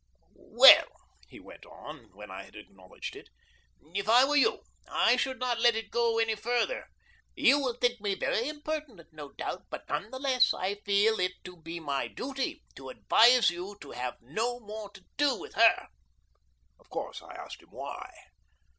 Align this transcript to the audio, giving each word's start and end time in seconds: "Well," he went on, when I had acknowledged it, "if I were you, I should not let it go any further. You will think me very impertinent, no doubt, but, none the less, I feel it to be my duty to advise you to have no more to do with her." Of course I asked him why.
"Well," 0.33 0.87
he 1.29 1.39
went 1.39 1.63
on, 1.63 2.09
when 2.15 2.31
I 2.31 2.41
had 2.41 2.55
acknowledged 2.55 3.15
it, 3.15 3.29
"if 3.93 4.09
I 4.09 4.25
were 4.25 4.35
you, 4.35 4.63
I 4.87 5.15
should 5.15 5.37
not 5.37 5.59
let 5.59 5.75
it 5.75 5.91
go 5.91 6.17
any 6.17 6.33
further. 6.33 6.87
You 7.35 7.59
will 7.59 7.75
think 7.75 8.01
me 8.01 8.15
very 8.15 8.49
impertinent, 8.49 9.09
no 9.13 9.31
doubt, 9.33 9.65
but, 9.69 9.87
none 9.87 10.09
the 10.09 10.17
less, 10.17 10.55
I 10.55 10.81
feel 10.83 11.19
it 11.19 11.33
to 11.43 11.55
be 11.55 11.79
my 11.79 12.07
duty 12.07 12.63
to 12.77 12.89
advise 12.89 13.51
you 13.51 13.77
to 13.81 13.91
have 13.91 14.17
no 14.21 14.59
more 14.59 14.89
to 14.89 15.05
do 15.17 15.37
with 15.39 15.53
her." 15.53 15.89
Of 16.79 16.89
course 16.89 17.21
I 17.21 17.35
asked 17.35 17.61
him 17.61 17.69
why. 17.69 18.11